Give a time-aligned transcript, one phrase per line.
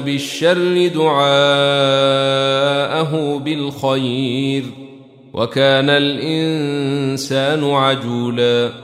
[0.00, 1.24] بالشر دعاءه
[3.38, 4.64] بالخير
[5.34, 8.83] وكان الإنسان عجولا.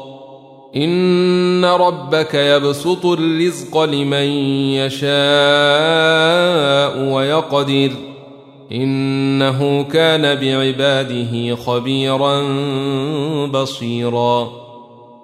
[0.75, 4.25] ان ربك يبسط الرزق لمن
[4.79, 5.11] يشاء
[7.13, 7.91] ويقدر
[8.71, 12.41] انه كان بعباده خبيرا
[13.45, 14.51] بصيرا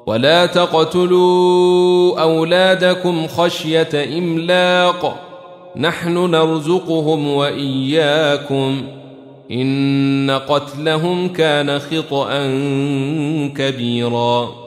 [0.05, 5.23] ولا تقتلوا اولادكم خشيه املاق
[5.75, 8.81] نحن نرزقهم واياكم
[9.51, 12.47] ان قتلهم كان خطا
[13.55, 14.66] كبيرا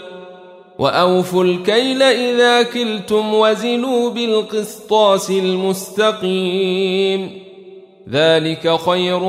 [0.79, 7.31] وأوفوا الكيل إذا كلتم وزنوا بالقسطاس المستقيم.
[8.09, 9.23] ذلك خير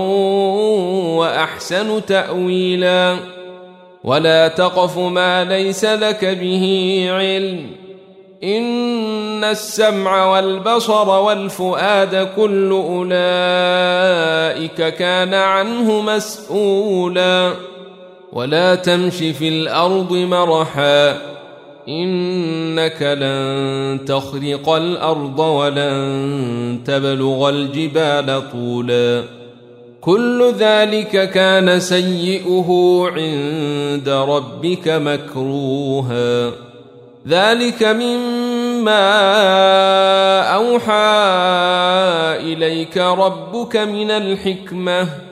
[1.18, 3.16] وأحسن تأويلا.
[4.04, 7.66] ولا تقف ما ليس لك به علم.
[8.44, 13.14] إن السمع والبصر والفؤاد كل أولئك
[14.94, 17.52] كان عنه مسؤولا.
[18.32, 21.18] ولا تمش في الأرض مرحا
[21.88, 29.22] إنك لن تخرق الأرض ولن تبلغ الجبال طولا.
[30.00, 32.68] كل ذلك كان سيئه
[33.16, 36.50] عند ربك مكروها.
[37.28, 39.10] ذلك مما
[40.40, 40.92] أوحى
[42.52, 45.31] إليك ربك من الحكمة.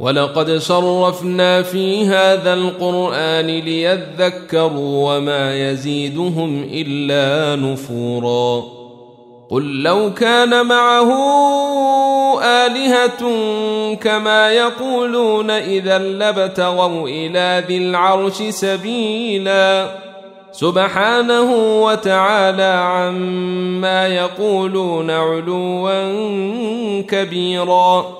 [0.00, 8.64] ولقد صرفنا في هذا القرآن ليذكروا وما يزيدهم إلا نفورا.
[9.50, 11.10] قل لو كان معه
[12.42, 13.20] آلهة
[13.94, 19.86] كما يقولون إذا لابتغوا إلى ذي العرش سبيلا.
[20.52, 21.52] سبحانه
[21.82, 25.90] وتعالى عما يقولون علوا
[27.00, 28.19] كبيرا.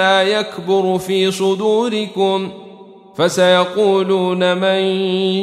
[0.00, 2.50] يكبر في صدوركم
[3.16, 4.78] فسيقولون من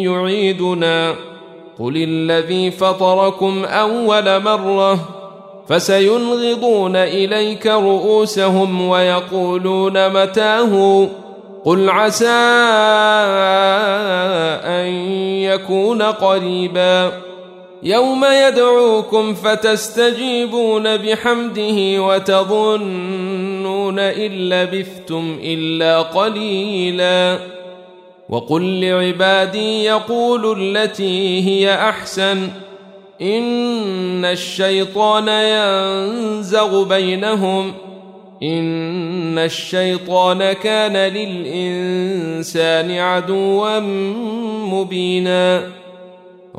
[0.05, 1.15] يعيدنا
[1.79, 4.99] قل الذي فطركم أول مرة
[5.67, 11.07] فسينغضون إليك رؤوسهم ويقولون متاه
[11.65, 12.27] قل عسى
[14.65, 14.87] أن
[15.41, 17.11] يكون قريباً
[17.83, 23.50] يوم يدعوكم فتستجيبون بحمده وتظنون
[23.99, 27.39] ان لبثتم الا قليلا
[28.29, 32.49] وقل لعبادي يقولوا التي هي احسن
[33.21, 37.73] ان الشيطان ينزغ بينهم
[38.43, 43.79] ان الشيطان كان للانسان عدوا
[44.59, 45.63] مبينا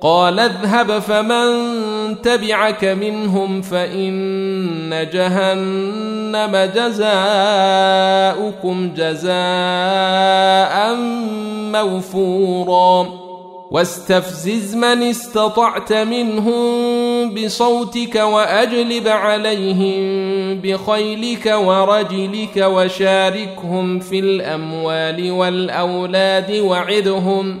[0.00, 1.48] قال اذهب فمن
[2.22, 7.34] تبعك منهم فإن جهنم جزاؤكم
[8.96, 10.94] جزاء
[11.72, 13.28] موفورا.
[13.70, 20.00] واستفزز من استطعت منهم بصوتك وأجلب عليهم
[20.60, 27.60] بخيلك ورجلك وشاركهم في الأموال والأولاد وعدهم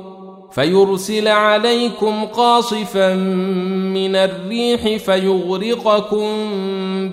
[0.51, 3.13] فيرسل عليكم قاصفا
[3.93, 6.27] من الريح فيغرقكم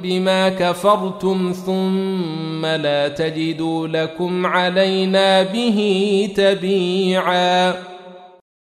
[0.02, 7.74] بما كفرتم ثم لا تجدوا لكم علينا به تبيعا.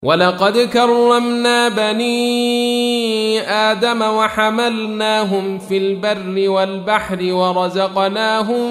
[0.05, 8.71] ولقد كرمنا بني آدم وحملناهم في البر والبحر ورزقناهم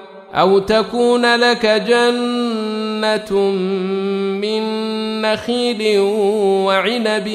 [0.35, 3.39] أو تكون لك جنة
[4.41, 4.61] من
[5.21, 5.99] نخيل
[6.65, 7.31] وعنب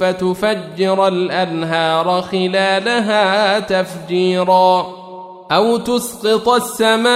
[0.00, 4.98] فتفجر الأنهار خلالها تفجيرا
[5.52, 7.08] أو تسقط السماء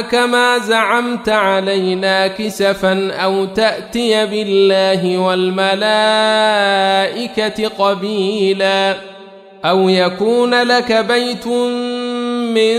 [0.00, 5.88] كما زعمت علينا كسفا أو تأتي بالله والملائكة
[7.68, 8.96] قبيلا
[9.64, 12.78] أو يكون لك بيت من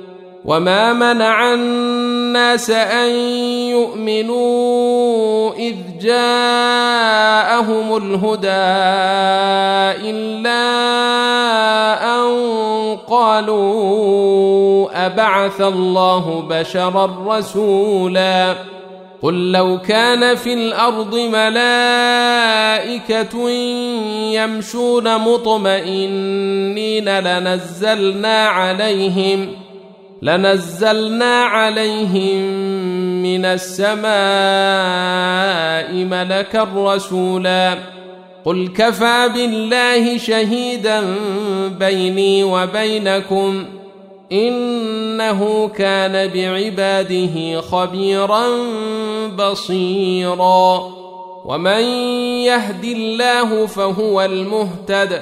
[0.45, 3.09] وما منع الناس ان
[3.69, 8.47] يؤمنوا اذ جاءهم الهدى
[10.09, 10.61] الا
[12.15, 12.31] ان
[13.09, 18.55] قالوا ابعث الله بشرا رسولا
[19.21, 21.59] قل لو كان في الأرض ملائكه
[24.31, 29.47] يمشون مطمئنين لنزلنا عليهم
[30.21, 32.41] لنزلنا عليهم
[33.23, 34.03] من السماء
[35.93, 37.77] ملكا رسولا.
[38.45, 41.03] قل كفى بالله شهيدا
[41.79, 43.65] بيني وبينكم
[44.31, 48.43] إنه كان بعباده خبيرا
[49.37, 50.91] بصيرا.
[51.45, 51.83] ومن
[52.45, 55.21] يهد الله فهو المهتد.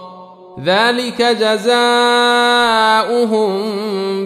[0.59, 1.71] ذلك جزاؤهم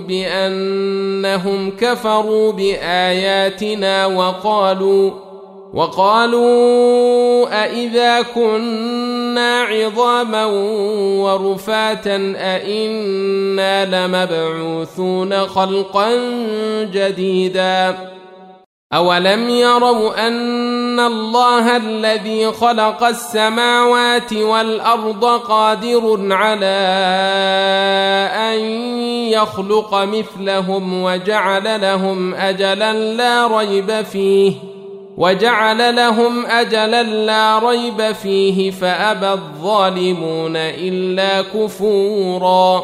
[0.07, 5.11] بأنهم كفروا بآياتنا وقالوا
[5.73, 10.45] وقالوا أإذا كنا عظاما
[11.21, 16.09] ورفاتا أإنا لمبعوثون خلقا
[16.83, 17.95] جديدا
[18.93, 20.33] أولم يروا أن
[20.99, 26.75] الله الذي خلق السماوات والأرض قادر على
[28.35, 28.59] أن
[29.29, 34.75] يخلق مثلهم وجعل لهم أجلا لا ريب فيه ۖ
[35.17, 42.83] وجعل لهم اجلا لا ريب فيه فابى الظالمون الا كفورا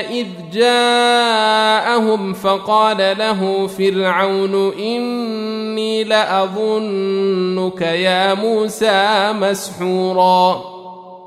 [0.00, 10.73] إذ جاءهم فقال له فرعون إني لأظنك يا موسى مسحوراً.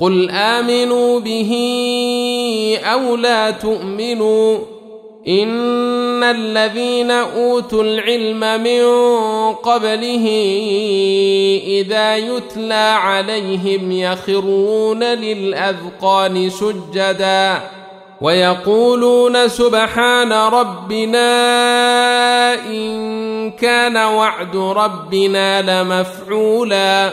[0.00, 1.52] قل امنوا به
[2.84, 4.58] أو لا تؤمنوا
[5.28, 8.82] ان الذين اوتوا العلم من
[9.52, 10.26] قبله
[11.66, 17.60] اذا يتلى عليهم يخرون للاذقان سجدا
[18.20, 21.24] ويقولون سبحان ربنا
[22.54, 27.12] ان كان وعد ربنا لمفعولا